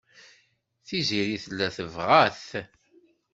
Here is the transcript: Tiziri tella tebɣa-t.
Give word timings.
Tiziri 0.85 1.37
tella 1.43 1.67
tebɣa-t. 1.75 2.43